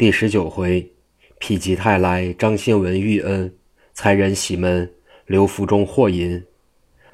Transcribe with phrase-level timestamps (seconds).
[0.00, 0.90] 第十九回，
[1.40, 3.54] 否极泰来，张新文遇恩，
[3.92, 4.90] 才人喜门，
[5.26, 6.42] 刘福中获银。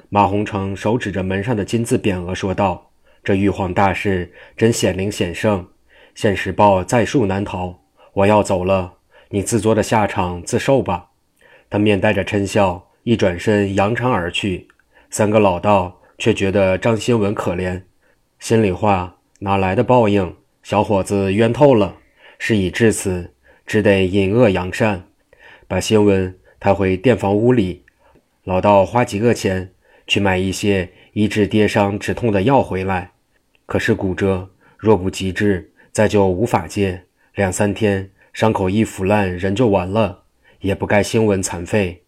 [0.07, 2.89] 马洪成手指着门上的金字匾额说道
[3.25, 5.67] ：“这玉皇大士真显灵显圣，
[6.15, 7.77] 现世报在树难逃。
[8.13, 8.93] 我要走了，
[9.31, 11.09] 你自作的下场自受吧。”
[11.69, 14.65] 他面带着嗔笑，一转身扬长而去。
[15.09, 17.81] 三个老道却觉得张新文可怜，
[18.39, 20.33] 心里话：哪来的报应？
[20.63, 21.97] 小伙子冤透了。
[22.39, 23.33] 事已至此，
[23.65, 25.03] 只得隐恶扬善，
[25.67, 27.83] 把新闻抬回店房屋里。
[28.43, 29.71] 老道花几个钱
[30.05, 33.11] 去买一些医治跌伤止痛的药回来。
[33.65, 37.03] 可是骨折若不急治，再就无法接。
[37.35, 40.23] 两三天伤口一腐烂，人就完了，
[40.61, 42.03] 也不该新闻残废。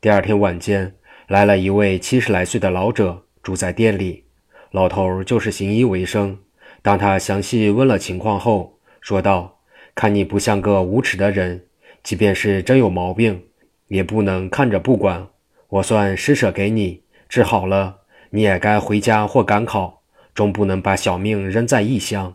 [0.00, 0.94] 第二天晚间，
[1.28, 4.24] 来了一位七十来岁的老者，住在店里。
[4.70, 6.38] 老头就是行医为生。
[6.80, 9.53] 当他详细问了情况后，说道。
[9.94, 11.64] 看你不像个无耻的人，
[12.02, 13.44] 即便是真有毛病，
[13.88, 15.28] 也不能看着不管。
[15.68, 17.98] 我算施舍给你，治好了，
[18.30, 20.02] 你也该回家或赶考，
[20.34, 22.34] 终不能把小命扔在异乡。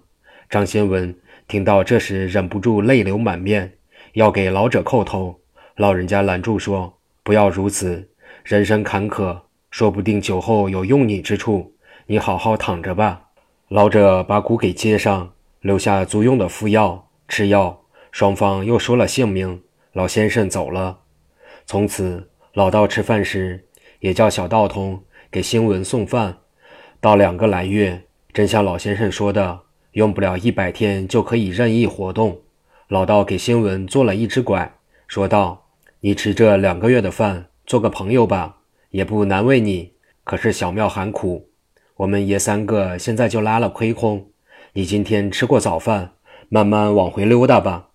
[0.49, 1.15] 张新文
[1.47, 3.73] 听到这时，忍不住泪流满面，
[4.13, 5.39] 要给老者叩头。
[5.75, 8.09] 老人家拦住说：“不要如此，
[8.43, 9.37] 人生坎坷，
[9.69, 11.73] 说不定酒后有用你之处。
[12.07, 13.23] 你好好躺着吧。”
[13.69, 17.08] 老者把骨给接上，留下足用的敷药。
[17.29, 19.61] 吃药，双方又说了姓名。
[19.93, 21.01] 老先生走了。
[21.67, 23.67] 从此，老道吃饭时
[23.99, 26.39] 也叫小道童给新文送饭。
[26.99, 28.01] 到两个来月，
[28.33, 29.59] 真像老先生说的，
[29.91, 32.41] 用不了一百天就可以任意活动。
[32.87, 35.67] 老道给新文做了一只拐，说道
[36.01, 38.57] ：“你吃这两个月的饭，做个朋友吧，
[38.89, 39.93] 也不难为你。
[40.23, 41.49] 可是小庙寒苦，
[41.97, 44.31] 我们爷三个现在就拉了亏空。
[44.73, 46.13] 你今天吃过早饭。”
[46.49, 47.89] 慢慢往回溜达吧。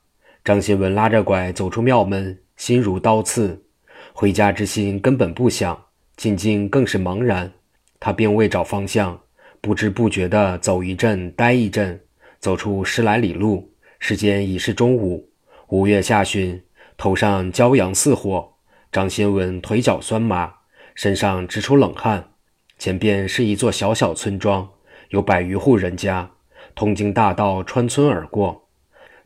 [0.44, 3.64] 张新文拉着拐走出庙门，心如刀刺，
[4.12, 7.52] 回家之心根本不想，进京更是茫然。
[7.98, 9.20] 他并未找方向，
[9.60, 12.00] 不知不觉地走一阵，待一阵，
[12.38, 15.30] 走出十来里路，时间已是中午。
[15.68, 16.62] 五月下旬，
[16.96, 18.52] 头上骄阳似火，
[18.92, 20.52] 张新文腿脚酸麻，
[20.94, 22.30] 身上直出冷汗。
[22.78, 24.68] 前边是一座小小村庄，
[25.08, 26.30] 有百余户人家。
[26.74, 28.66] 通经大道穿村而过，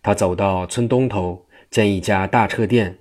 [0.03, 2.99] 他走到村东头，见一家大车店，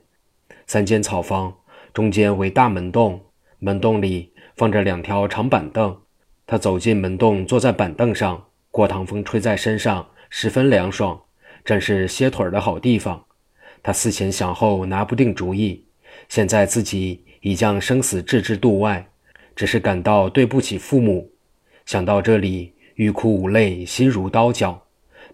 [0.66, 1.54] 三间草房，
[1.94, 3.22] 中间为大门洞，
[3.60, 5.98] 门洞里放着两条长板凳。
[6.46, 11.22] 他走进门洞，坐在板凳上，过堂风吹在身上，十分凉爽，
[11.66, 13.26] 正是歇腿的好地方。
[13.84, 15.84] 他思前想后，拿不定主意。
[16.30, 19.10] 现在自己已将生死置之度外，
[19.58, 21.32] 只是感到对不起父母。
[21.86, 22.77] 想到这里。
[22.98, 24.88] 欲哭无泪，心如刀绞。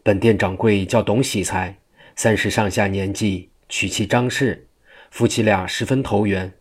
[0.03, 1.73] 本店掌柜叫董喜才，
[2.13, 4.67] 三十上下年纪，娶妻张氏，
[5.11, 6.51] 夫妻俩十分投缘。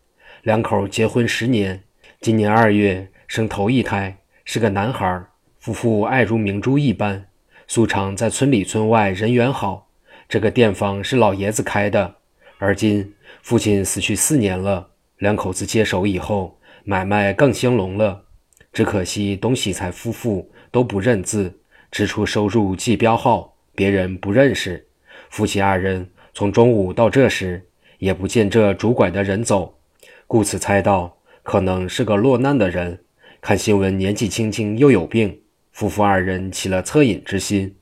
[0.43, 1.83] 两口结婚十年，
[2.21, 4.15] 今年二月生头一胎，
[4.45, 5.21] 是个男孩。
[5.59, 7.25] 夫妇爱如明珠一般，
[7.67, 9.89] 素常在村里村外人缘好。
[10.29, 12.15] 这个店房是老爷子开的，
[12.59, 18.23] 而今父亲死去四年了，两口子接手以后，买卖更兴隆了。
[18.71, 20.49] 只可惜董喜才夫妇。
[20.73, 21.59] 都不认字，
[21.91, 24.83] 支出收入记标号，别人不认识。
[25.29, 27.63] 夫妻二人从中午到这时，
[27.99, 29.77] 也不见这拄拐的人走，
[30.25, 32.99] 故此猜到可能是个落难的人。
[33.39, 35.41] 看新闻，年纪轻轻又有病，
[35.73, 37.75] 夫妇二人起了恻隐之心。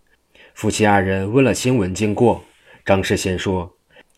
[0.54, 2.44] 夫妻二人问了新闻经过，
[2.84, 3.74] 张氏先说：“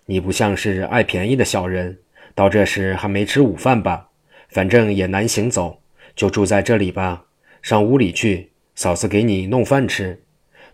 [0.07, 1.99] 你不像是爱便宜的小人，
[2.33, 4.09] 到这时还没吃午饭吧？
[4.49, 5.79] 反正也难行走，
[6.15, 7.25] 就住在这里吧。
[7.61, 10.23] 上屋里去。”嫂子给你弄饭吃，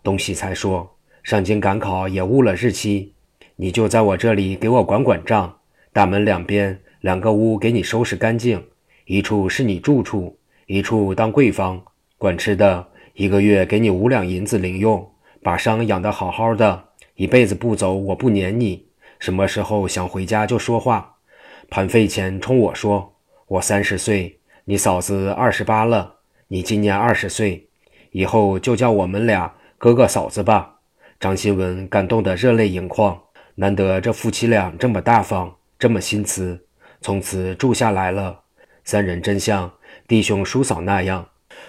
[0.02, 3.14] 东西才说上京赶考也误了日期，
[3.58, 5.58] 你就在我这里给我管管账。
[5.92, 8.64] 大门两边两个屋给你收拾干净，
[9.06, 10.38] 一处是你住处，
[10.68, 11.82] 一处当贵房。
[12.18, 15.12] 管吃的，一个月给你五两银子零用。
[15.42, 16.84] 把伤养得好好的，
[17.16, 18.88] 一辈子不走，我不撵你。
[19.20, 21.16] 什么时候想回家就说话。
[21.70, 23.16] 盘费钱冲我说，
[23.48, 26.16] 我三十岁，你嫂子二十八了，
[26.50, 27.69] 你今年二十岁。
[28.12, 30.76] 以后就叫我们俩哥哥嫂子吧。
[31.20, 33.22] 张新文感动得热泪盈眶，
[33.56, 36.66] 难得这夫妻俩这么大方，这么心慈，
[37.02, 38.42] 从此住下来了。
[38.86, 39.72] 三人真像
[40.08, 41.28] 弟兄叔嫂那样。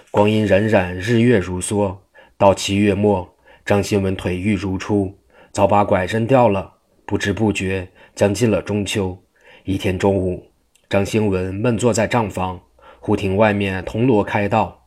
[0.09, 1.95] 光阴荏苒，日月如梭，
[2.37, 3.29] 到七月末，
[3.65, 5.13] 张新文腿愈如初，
[5.51, 6.73] 早把拐扔掉了。
[7.05, 9.17] 不知不觉将近了中秋。
[9.65, 10.45] 一天中午，
[10.89, 12.59] 张新文闷坐在帐房，
[12.99, 14.80] 忽听外面铜锣开道。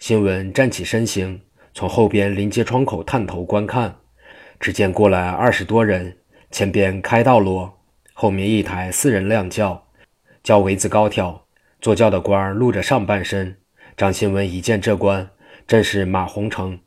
[0.00, 1.42] 新闻站起身形，
[1.74, 3.96] 从后边临街窗口探头观看。
[4.58, 6.16] 只见过来二十多人，
[6.50, 7.68] 前边开道路，
[8.14, 9.84] 后面一台四人亮轿，
[10.42, 11.44] 轿围子高挑，
[11.82, 13.54] 坐轿的官露着上半身。
[13.94, 15.28] 张新文一见这官，
[15.66, 16.80] 正是马洪成。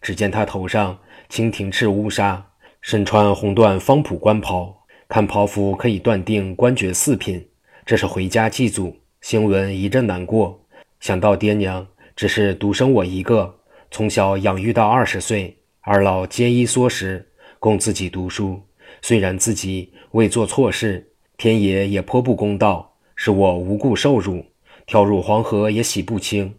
[0.00, 0.96] 只见他头上
[1.28, 2.46] 青庭赤乌纱，
[2.80, 7.44] 身穿红缎方普官袍，看袍服可以断定官爵四品。
[7.84, 8.96] 这是回家祭祖。
[9.20, 10.64] 新闻一阵难过，
[11.00, 13.54] 想到爹娘只是独生我一个，
[13.90, 17.26] 从小养育到二十岁，二老节衣缩食
[17.58, 18.60] 供自己读书。
[19.00, 24.44] 虽然自己未做错事，天爷也颇不公道，是我无故受辱，
[24.86, 26.54] 跳入黄河也洗不清。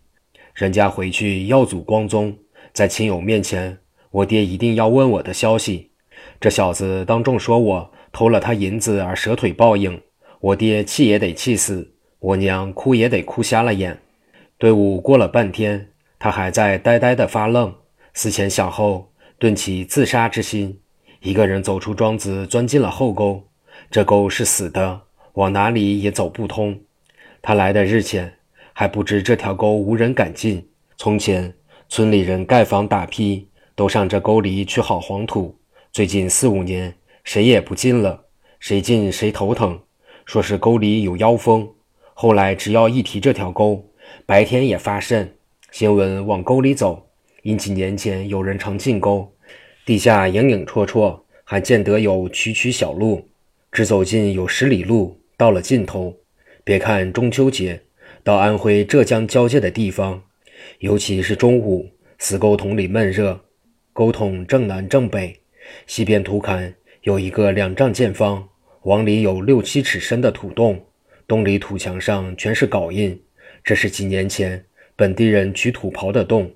[0.54, 2.36] 人家回去耀祖光宗。
[2.74, 3.78] 在亲友面前，
[4.10, 5.92] 我爹一定要问我的消息。
[6.40, 10.02] 这小子当众说我偷了他银子而蛇腿报应，
[10.40, 14.00] 我爹气也得气死，我娘哭也得哭瞎了眼。
[14.64, 17.76] 队伍过了半天，他还在呆呆的发愣，
[18.14, 20.80] 思前想后，顿起自杀之心，
[21.20, 23.44] 一个人走出庄子，钻进了后沟。
[23.92, 25.02] 这沟是死的，
[25.34, 26.80] 往哪里也走不通。
[27.42, 28.36] 他来的日前
[28.72, 30.66] 还不知这条沟无人敢进，
[30.96, 31.54] 从前。
[31.90, 33.46] 村里人盖房打坯，
[33.76, 35.54] 都上这沟里取好黄土。
[35.92, 36.96] 最近四五年，
[37.26, 38.24] 谁也不进了，
[38.62, 39.78] 谁进谁头疼，
[40.24, 41.70] 说是沟里有妖风。
[42.14, 43.86] 后来只要一提这条沟，
[44.26, 45.30] 白天也发瘆。
[45.72, 47.10] 新闻往沟里走，
[47.42, 49.34] 因几年前有人常进沟，
[49.86, 53.28] 地下影影绰绰，还见得有曲曲小路，
[53.72, 56.16] 只走近有十里路，到了尽头。
[56.64, 57.82] 别看中秋节，
[58.24, 60.22] 到安徽浙江交界的地方。
[60.80, 61.90] 尤其是中午，
[62.20, 63.40] 死沟桶里闷热，
[63.92, 65.42] 沟桶正南正北，
[65.88, 68.48] 西边土坎有一个两丈见方，
[68.84, 70.86] 往里有六七尺深的土洞，
[71.28, 73.20] 洞里土墙上全是镐印，
[73.64, 74.66] 这是几年前
[74.96, 76.52] 本地人取土刨的洞。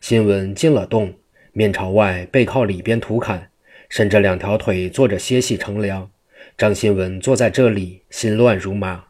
[0.00, 1.14] 新闻进了洞，
[1.52, 3.50] 面朝外，背靠里边土坎，
[3.88, 6.10] 伸着两条腿坐着歇息乘凉。
[6.58, 9.04] 张新文坐在这里，心乱如麻，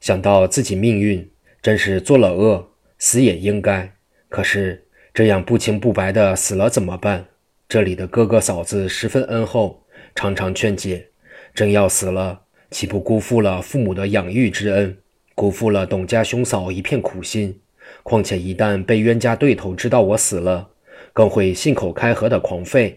[0.00, 1.30] 想到自己命运
[1.62, 2.70] 真是做了恶。
[2.98, 3.94] 死也应该，
[4.28, 4.84] 可是
[5.14, 7.26] 这样不清不白的死了怎么办？
[7.68, 9.84] 这里的哥哥嫂子十分恩厚，
[10.14, 11.08] 常常劝解。
[11.54, 14.96] 真要死了，岂不辜负了父母的养育之恩，
[15.34, 17.60] 辜负了董家兄嫂一片苦心？
[18.02, 20.70] 况且一旦被冤家对头知道我死了，
[21.12, 22.94] 更会信口开河的狂吠。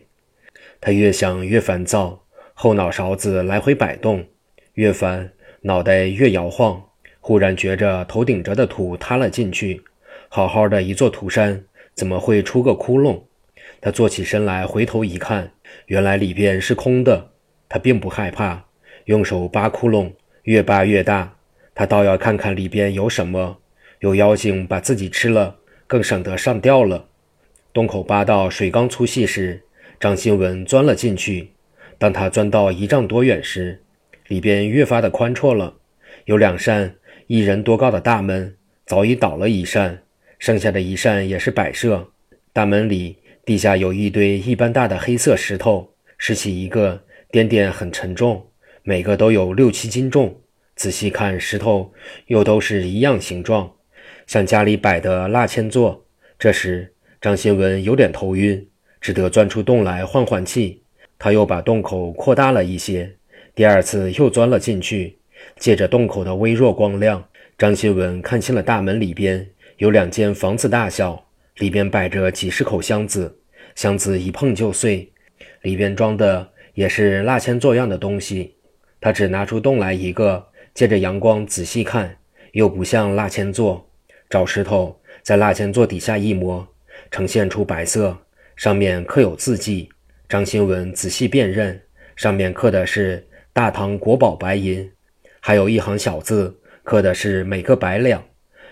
[0.79, 2.23] 他越想越烦躁，
[2.53, 4.25] 后脑勺子来回摆动，
[4.73, 6.83] 越烦脑袋越摇晃。
[7.19, 9.81] 忽然觉着头顶着的土塌了进去。
[10.29, 11.65] 好好的一座土山，
[11.95, 13.23] 怎么会出个窟窿？
[13.81, 15.51] 他坐起身来，回头一看，
[15.87, 17.31] 原来里边是空的。
[17.67, 18.65] 他并不害怕，
[19.05, 21.34] 用手扒窟窿，越扒越大。
[21.75, 23.57] 他倒要看看里边有什么，
[23.99, 27.09] 有妖精把自己吃了，更省得上吊了。
[27.73, 29.61] 洞口扒到水缸粗细时，
[29.99, 31.51] 张新文钻了进去。
[31.97, 33.81] 当他钻到一丈多远时，
[34.27, 35.75] 里边越发的宽绰了，
[36.23, 36.95] 有两扇
[37.27, 38.55] 一人多高的大门，
[38.85, 40.01] 早已倒了一扇。
[40.39, 42.09] 剩下的一扇也是摆设，
[42.53, 48.45] 大门里地下有一堆一般大的黑色石头，拾起一个点点很沉重，
[48.83, 50.39] 每个都有六七斤重。
[50.75, 51.93] 仔细看，石头
[52.27, 53.71] 又都是一样形状，
[54.27, 56.05] 像家里摆的蜡签座。
[56.37, 58.67] 这时张新文有点头晕，
[58.99, 60.81] 只得钻出洞来换换气。
[61.17, 63.15] 他又把洞口扩大了一些，
[63.55, 65.17] 第二次又钻了进去。
[65.57, 67.25] 借着洞口的微弱光亮，
[67.57, 69.47] 张新文看清了大门里边。
[69.77, 71.27] 有两间房子大小，
[71.57, 73.37] 里边摆着几十口箱子，
[73.75, 75.11] 箱子一碰就碎，
[75.61, 78.55] 里边装的也是蜡签做样的东西。
[78.99, 82.17] 他只拿出洞来一个，借着阳光仔细看，
[82.51, 83.89] 又不像蜡签座。
[84.29, 86.67] 找石头在蜡签座底下一磨，
[87.09, 88.17] 呈现出白色，
[88.57, 89.87] 上面刻有字迹。
[90.27, 91.81] 张新文仔细辨认，
[92.17, 94.91] 上面刻的是“大唐国宝白银”，
[95.39, 96.53] 还有一行小字，
[96.83, 98.21] 刻的是每个百两。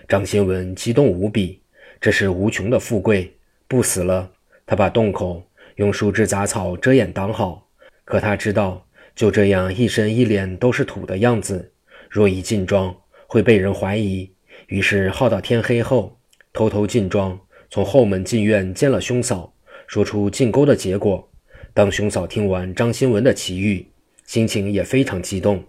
[0.06, 1.62] 张新文激动无比，
[1.98, 3.34] 这是无穷的富贵，
[3.66, 4.30] 不死了。
[4.66, 5.42] 他把洞口
[5.76, 7.66] 用树枝杂草遮掩挡好，
[8.04, 11.72] 可他知道，就这样一身一脸都是土的样子，
[12.14, 12.94] 若一进庄
[13.26, 14.30] 会被人怀疑。
[14.68, 16.16] 于是耗到天黑后，
[16.52, 17.36] 偷偷进庄，
[17.68, 19.52] 从后门进院见了兄嫂，
[19.88, 21.28] 说出进沟的结果。
[21.72, 23.84] 当兄嫂听完张新文的奇遇，
[24.26, 25.64] 心情也非常激动。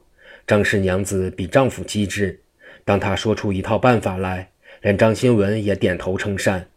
[0.45, 2.39] 张氏娘子比丈夫机智。
[2.83, 4.51] 当她说出一套办法来，
[4.83, 6.67] 连张新文也点头称善。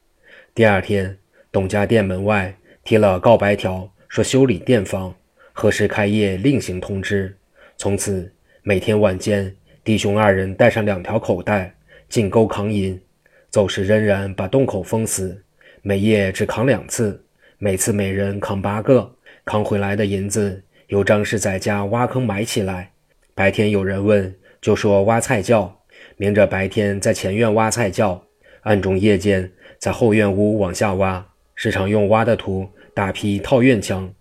[0.55, 1.19] 第二天，
[1.53, 5.15] 董家店门外贴了告白条，说修理店房，
[5.53, 7.37] 何时开业另行通知。
[7.77, 8.33] 从此，
[8.69, 11.75] 每天晚间，弟兄二人带上两条口袋
[12.07, 13.01] 进沟扛银，
[13.49, 15.43] 走时仍然把洞口封死，
[15.81, 17.25] 每夜只扛两次，
[17.57, 19.11] 每次每人扛八个，
[19.47, 22.91] 扛回来的银子由张氏在家挖坑埋起来。
[23.35, 25.81] 白天有人问，就说挖菜窖，
[26.19, 28.23] 明着白天在前院挖菜窖，
[28.61, 34.13] 暗中夜间在后院屋往下挖，时常用挖的土打劈套院墙。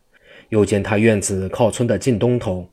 [0.48, 2.70] 又见他院子靠村的近东头，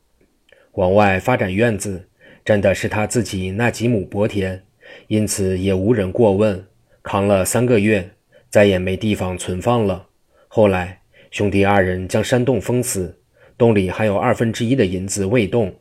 [0.74, 2.08] 往外发展院子，
[2.44, 4.62] 占的是他自己那几亩薄田，
[5.08, 6.64] 因此也无人过问。
[7.02, 8.10] 扛了三个月，
[8.50, 10.06] 再也没地方存放了。
[10.48, 11.00] 后来
[11.30, 13.18] 兄弟二人将山洞封死，
[13.56, 15.74] 洞里还有二分之一的银子未动。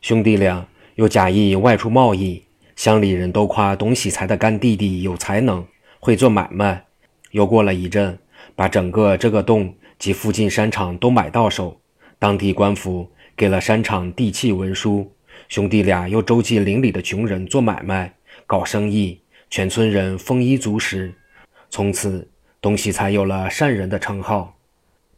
[0.00, 2.42] 兄弟俩又假意外出贸易，
[2.74, 5.64] 乡里人都夸董喜才的干弟弟有才能，
[6.00, 6.84] 会做买卖。
[7.30, 8.18] 又过了一阵，
[8.54, 9.74] 把整个这个洞。
[9.98, 11.80] 及附近山场都买到手，
[12.18, 15.12] 当地官府给了山场地契文书，
[15.48, 18.14] 兄弟俩又周济邻里的穷人做买卖、
[18.46, 19.20] 搞生意，
[19.50, 21.12] 全村人丰衣足食。
[21.70, 22.28] 从此，
[22.60, 24.56] 东西才有了善人的称号。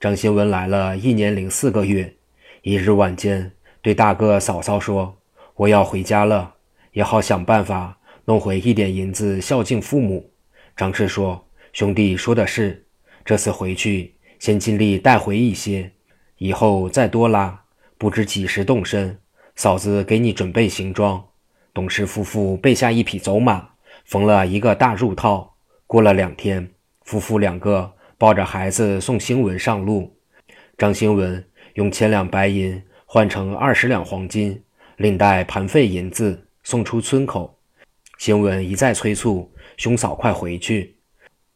[0.01, 2.15] 张新文来了一年零四个月，
[2.63, 3.51] 一日晚间
[3.83, 5.17] 对大哥嫂嫂说
[5.57, 6.55] ：“我要回家了，
[6.93, 10.31] 也好想办法弄回一点银子孝敬父母。”
[10.77, 12.85] 张氏说：“兄弟说的是，
[13.25, 15.91] 这次回去。”先尽力带回一些，
[16.37, 17.64] 以后再多拉，
[17.99, 19.19] 不知几时动身。
[19.57, 21.25] 嫂子给你准备行装。
[21.73, 23.71] 董氏夫妇备下一匹走马，
[24.05, 25.55] 缝了一个大褥套。
[25.87, 26.71] 过了两天，
[27.05, 30.17] 夫妇两个抱着孩子送兴文上路。
[30.77, 34.63] 张兴文用千两白银换成二十两黄金，
[34.97, 37.59] 另带盘费银子送出村口。
[38.19, 40.97] 兴文一再催促兄嫂快回去，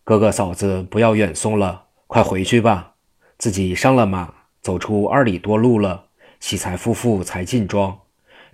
[0.05, 1.87] 哥哥嫂子不要远送了。
[2.07, 2.95] 快回去吧！
[3.39, 6.07] 自己上了马，走出二里多路了，
[6.41, 7.99] 喜才夫妇才进庄。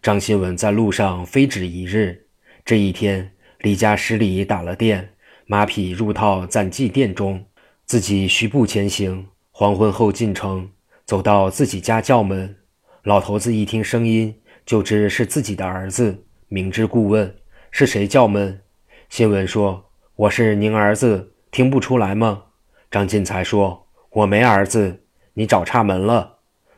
[0.02, 2.26] 张新文在路上非止一日。
[2.64, 5.14] 这一天，离家十里打了店，
[5.46, 7.44] 马匹入套暂寄店中，
[7.86, 9.26] 自己徐步前行。
[9.50, 10.68] 黄昏后进城，
[11.04, 12.56] 走到自己家叫门，
[13.04, 14.34] 老头子一听声音，
[14.66, 17.36] 就知是自己的儿子，明知故问
[17.70, 18.60] ：“是谁叫门？”
[19.08, 22.42] 新文说：“我是您儿子，听不出来吗？”
[22.90, 26.33] 张进才说：“我没儿子，你找岔门了。”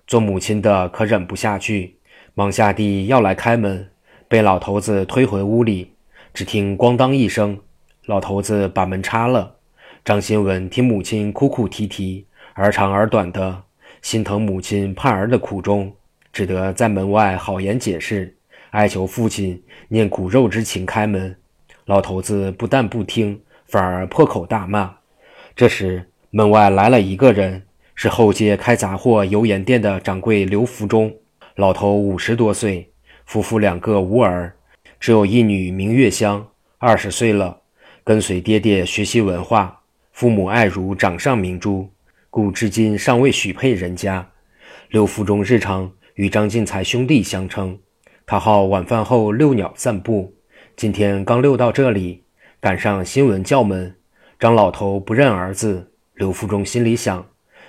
[0.07, 1.97] 做母亲的可忍不下去，
[2.35, 3.91] 忙下地要来开门，
[4.29, 5.93] 被老头子推回屋里。
[6.33, 7.59] 只听“咣当”一声，
[8.05, 9.57] 老头子把门插了。
[10.05, 13.65] 张新文听母亲哭哭啼啼，儿长儿短的，
[14.01, 15.93] 心疼母亲盼儿的苦衷，
[16.33, 18.37] 只得在门外好言解释，
[18.71, 21.35] 哀求父亲念骨肉之情开门。
[21.87, 24.99] 老头子不但不听，反而破口大骂。
[25.57, 27.63] 这时，门外来了一个人，
[27.97, 31.13] 是后街开杂货油盐店的掌柜刘福忠。
[31.55, 32.93] 老头五十多岁，
[33.25, 34.55] 夫妇两个无儿，
[35.01, 37.63] 只有一女名月香，二十岁了，
[38.05, 39.81] 跟随爹爹学习文化。
[40.13, 41.91] 父母爱如掌上明珠，
[42.29, 44.29] 故至今尚未许配人家。
[44.91, 47.79] 刘福忠日常与张进才兄弟相称。
[48.27, 50.35] 他好晚饭后遛鸟散步，
[50.77, 52.25] 今天刚遛到这里，
[52.61, 53.97] 赶上新闻叫门。
[54.39, 57.27] 张老头不认儿子，刘福忠心里想：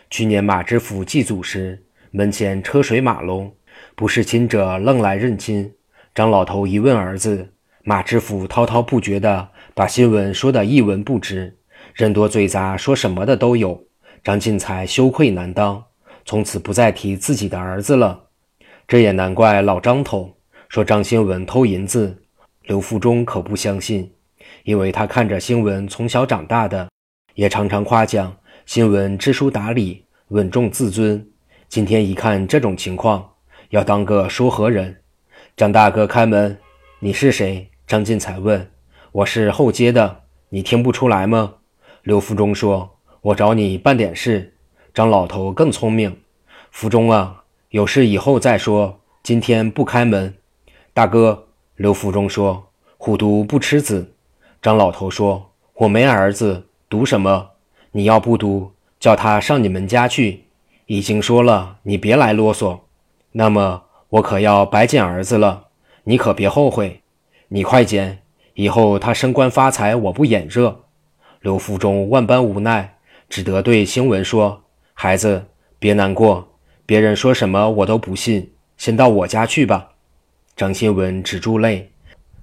[0.09, 3.53] 去年马知府祭祖时，门前车水马龙，
[3.93, 5.73] 不是亲者愣来认亲。
[6.15, 11.57] 张老头一问儿子，马知府滔滔不绝地把新闻说得一文不值，
[11.93, 13.85] 人多嘴杂，说什么的都有。
[14.23, 15.83] 张进才羞愧难当，
[16.25, 18.23] 从此不再提自己的儿子了。
[18.87, 20.37] 这也难怪老张头
[20.69, 22.23] 说张新文偷银子，
[22.63, 24.13] 刘福忠可不相信。
[24.63, 26.89] 因为他看着新闻从小长大的，
[27.35, 28.35] 也常常夸奖
[28.67, 31.25] 新闻知书达理、稳重自尊。
[31.69, 33.35] 今天一看这种情况，
[33.69, 34.97] 要当个说和人。
[35.55, 36.59] 张大哥开门，
[36.99, 37.69] 你是谁？
[37.87, 38.69] 张进才问。
[39.13, 41.53] 我是后街的，你听不出来吗？
[42.03, 42.97] 刘福忠说。
[43.21, 44.53] 我找你办点事。
[44.93, 46.17] 张老头更聪明。
[46.69, 50.33] 福忠啊，有事以后再说，今天不开门。
[50.93, 51.47] 大哥，
[51.77, 54.13] 刘福忠说，虎毒不吃子。
[54.61, 57.51] 张老头说：“我没儿子，读什么？
[57.91, 60.45] 你要不读，叫他上你们家去。
[60.85, 62.79] 已经说了，你别来啰嗦。
[63.33, 65.65] 那么我可要白捡儿子了，
[66.03, 67.01] 你可别后悔。
[67.49, 68.19] 你快捡，
[68.53, 70.83] 以后他升官发财，我不眼热。”
[71.41, 72.97] 刘福忠万般无奈，
[73.29, 74.63] 只得对兴文说
[74.93, 75.45] ：“孩子，
[75.79, 76.47] 别难过，
[76.85, 78.51] 别人说什么我都不信。
[78.77, 79.89] 先到我家去吧。”
[80.55, 81.91] 张新文止住泪。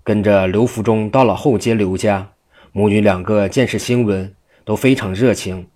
[0.03, 2.29] 跟着刘福忠到了后街刘家，
[2.73, 4.35] 母女两个见识新闻
[4.65, 5.69] 都非常热情，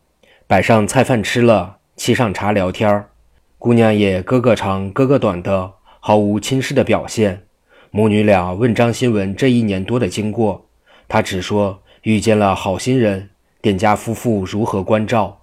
[0.47, 3.11] 摆上菜饭吃了，沏上茶聊天儿。
[3.59, 7.43] 姑娘也哥哥长哥哥短的，毫无轻视的表现。
[7.91, 10.67] 母女俩问张新文这一年多的经过，
[11.09, 13.31] 他只说遇见了好心人，
[13.61, 15.41] 店家夫妇如何关照。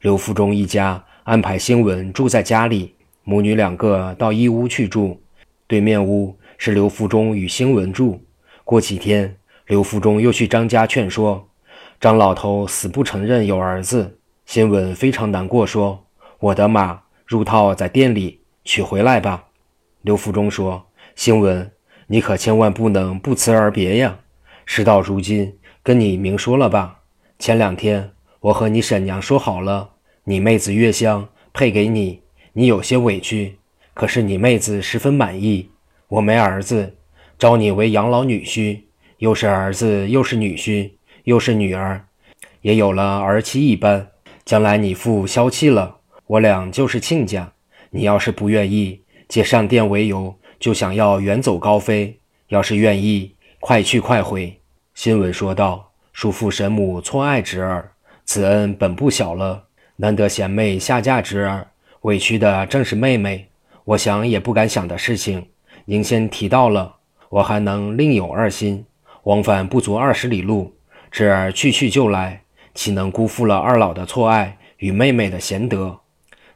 [0.00, 5.20] 刘福忠一家安排新闻住在家里，母女两个到一屋去住。
[5.66, 8.22] 对面屋是刘福忠与新闻住。
[8.64, 9.36] 过几天，
[9.66, 11.48] 刘福忠又去张家劝说，
[12.00, 14.18] 张老头死不承认有儿子。
[14.46, 16.06] 新闻非常难过，说
[16.38, 19.46] ：“我的马入套在店里，取回来吧。”
[20.02, 20.86] 刘福忠说
[21.16, 21.70] ：“新闻，
[22.08, 24.18] 你可千万不能不辞而别呀！
[24.66, 27.00] 事到如今，跟你明说了吧。
[27.38, 28.10] 前两天
[28.40, 29.90] 我和你婶娘说好了，
[30.24, 32.20] 你妹子月香配给你，
[32.52, 33.58] 你有些委屈。”
[33.94, 35.70] 可是你妹子十分满意，
[36.08, 36.96] 我没儿子，
[37.38, 38.80] 招你为养老女婿，
[39.18, 40.90] 又是儿子，又是女婿，
[41.24, 42.06] 又是女儿，
[42.60, 44.08] 也有了儿妻一般。
[44.44, 47.52] 将来你父消气了，我俩就是亲家。
[47.90, 54.60] 你要是不愿意，借上殿为由，就想要远走高飞；要是愿意，快去快回。
[54.94, 57.92] 新闻说道：“叔父神母错爱侄儿，
[58.24, 59.64] 此恩本不小了，
[59.96, 61.66] 难得贤妹下嫁侄儿，
[62.02, 63.48] 委屈的正是妹妹。”
[63.84, 65.46] 我想也不敢想的事情，
[65.84, 66.96] 您先提到了，
[67.28, 68.84] 我还能另有二心。
[69.24, 70.74] 往返不足二十里路，
[71.14, 72.42] 侄儿去去就来，
[72.74, 76.00] 岂能辜负了二老的错爱与妹妹的贤德？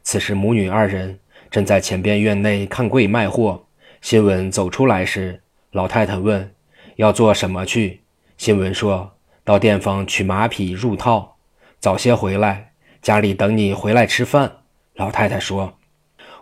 [0.03, 1.17] 此时母女二人
[1.49, 3.63] 正在前边院内看柜卖货。
[4.01, 6.53] 新闻走出来时，老太太问
[6.97, 8.01] ：“要做什么去？”
[8.35, 9.13] 新闻说
[9.45, 11.37] ：“到店房取马匹入套，
[11.79, 14.51] 早些回来，家里等你回来吃饭。”
[14.95, 15.77] 老太太说。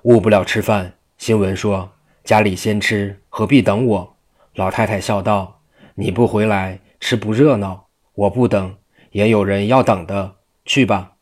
[0.01, 0.95] 误不了吃饭。
[1.19, 1.91] 新闻说
[2.25, 4.17] ：“家里先吃，何必等我？”
[4.57, 5.61] 老太太笑道
[5.93, 7.85] ：“你不回来，吃不热闹。
[8.17, 8.75] 我不等，
[9.11, 10.37] 也有人要等的。
[10.65, 11.13] 去吧。”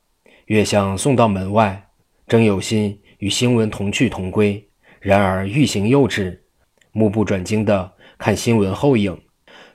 [0.47, 1.89] 月香送到门外，
[2.25, 4.65] 正有心与新闻同去同归，
[5.01, 6.45] 然而欲行又止，
[6.93, 9.19] 目不转睛地看新闻后影。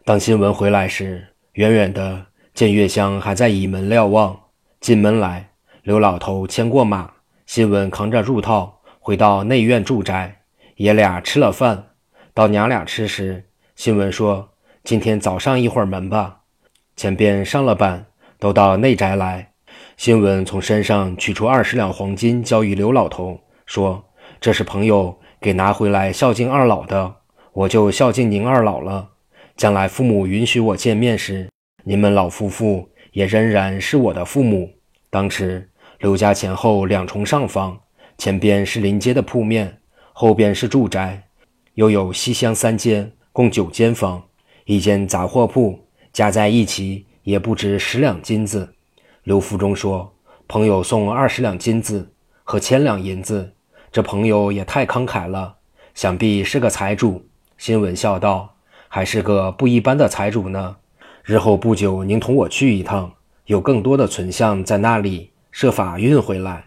[0.02, 2.24] 当新闻回来时，远远的
[2.54, 4.40] 见月香还在倚门瞭望。
[4.80, 5.50] 进门来，
[5.82, 7.12] 刘老头牵过马，
[7.44, 8.80] 新闻扛着入套。
[8.98, 10.42] 回到内院住宅，
[10.76, 11.90] 爷俩吃了饭。
[12.32, 16.39] 到娘俩吃时，新闻说：“今天早上一会儿门吧。”
[17.00, 18.04] 前边上了班，
[18.38, 19.52] 都到内宅来。
[19.96, 24.04] 新闻从身上取出二十两黄金，交与刘老头，说
[24.38, 27.14] ：“这是朋友给拿回来孝敬二老的，
[27.54, 29.08] 我就孝敬您二老了。
[29.56, 31.48] 将来父母允许我见面时，
[31.84, 34.70] 你们老夫妇也仍然是我的父母。”
[35.08, 37.80] 当时刘家前后两重上房。
[38.18, 39.78] 前边是临街的铺面，
[40.12, 41.22] 后边是住宅，
[41.76, 44.22] 又有西厢三间，共九间房，
[44.66, 48.74] 一间杂货铺，加在一起也不值十两金子。
[49.22, 50.12] 刘福忠说
[50.48, 52.10] ：“朋友送二十两金子
[52.42, 53.52] 和千两银子，
[53.92, 55.56] 这朋友也太慷慨了，
[55.94, 57.26] 想必是个财主。”
[57.58, 58.56] 新闻笑道
[58.88, 60.76] ：“还是个不一般的财主呢。
[61.22, 63.12] 日后不久，您同我去一趟，
[63.44, 66.64] 有更多的存项在那里，设法运回来。”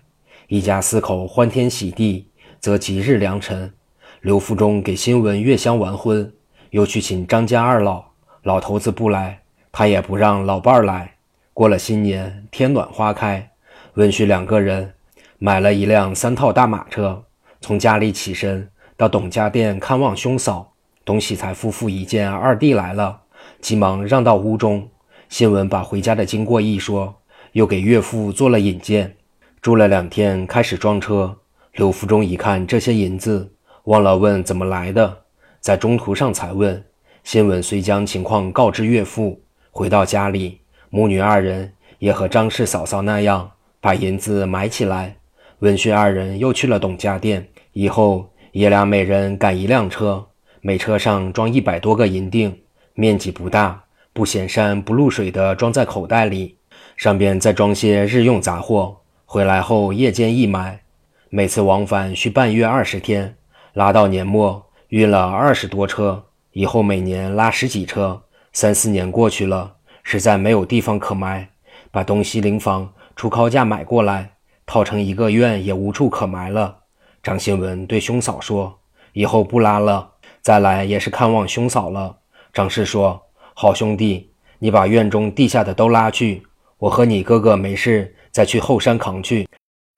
[0.48, 2.28] 一家四口欢天喜地，
[2.60, 3.74] 则吉日良辰。
[4.22, 6.32] 刘福忠给新闻月香完婚，
[6.70, 8.13] 又去请张家二老，
[8.44, 9.40] 老头子不来，
[9.72, 11.14] 他也不让老伴儿来。
[11.54, 13.50] 过了新年，天暖花开，
[13.94, 14.94] 文旭两个人
[15.40, 17.24] 买了一辆三套大马车，
[17.62, 20.74] 从家里起身到董家店看望兄嫂。
[21.06, 23.22] 董喜才夫妇一见二弟来了，
[23.62, 24.90] 急忙让到屋中。
[25.30, 27.16] 新闻把回家的经过一说，
[27.54, 29.16] 又给岳父做了引荐。
[29.62, 31.38] 住了两天，开始装车。
[31.74, 33.54] 刘福忠一看这些银子，
[33.86, 35.24] 忘了问怎么来的，
[35.60, 36.84] 在中途上才问。
[37.24, 39.42] 新闻遂将情况告知岳父。
[39.72, 40.60] 回到家里，
[40.90, 45.16] 母女二人也和张氏嫂嫂那样，把银子埋起来。
[45.60, 50.28] 闻讯二人又去了董家店，以后爷俩每人赶一辆车，
[50.62, 52.54] 每车上装一百多个银锭，
[52.94, 56.58] 面积不大，不显山不露水的装在口袋里，
[56.98, 58.98] 上边再装些日用杂货。
[59.26, 60.82] 回来后夜间一买，
[61.30, 63.36] 每次往返需半月二十天，
[63.74, 68.24] 拉到年末运了二十多车，以后每年拉十几车。
[68.54, 71.50] 三四年过去了，实在没有地方可埋，
[71.92, 74.34] 把东西灵房出高价买过来，
[74.66, 76.78] 套成一个院也无处可埋了。
[77.22, 78.80] 张新文对兄嫂说
[79.14, 80.12] ：“以后不拉了，
[80.42, 82.18] 再来也是看望兄嫂了。”
[82.54, 83.20] 张氏说
[83.56, 86.44] ：“好兄弟，你把院中地下的都拉去，
[86.78, 89.48] 我和你哥哥没事。”再去后山扛去。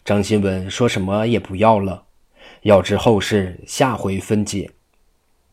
[0.04, 2.04] 张新文说什么也不要了。
[2.64, 4.70] 要知后事，下回分解。